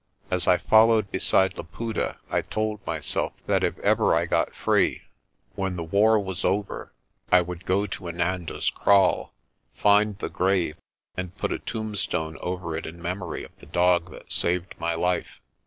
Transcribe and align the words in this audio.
As 0.31 0.47
I 0.47 0.57
followed 0.57 1.11
beside 1.11 1.59
Laputa 1.59 2.17
I 2.31 2.41
told 2.41 2.83
myself 2.87 3.33
that 3.45 3.63
if 3.63 3.77
ever 3.81 4.15
I 4.15 4.25
got 4.25 4.55
free, 4.55 5.03
when 5.53 5.75
the 5.75 5.83
war 5.83 6.19
was 6.19 6.43
over 6.43 6.91
I 7.31 7.41
would 7.41 7.67
go 7.67 7.85
to 7.85 8.07
Inanda's 8.07 8.71
Kraal, 8.71 9.31
find 9.75 10.17
the 10.17 10.27
grave, 10.29 10.77
and 11.15 11.37
put 11.37 11.51
a 11.51 11.59
tombstone 11.59 12.35
over 12.41 12.75
it 12.75 12.87
in 12.87 12.99
memory 12.99 13.43
of 13.43 13.51
the 13.59 13.67
dog 13.67 14.09
that 14.09 14.31
saved 14.31 14.73
my 14.79 14.95
life. 14.95 15.39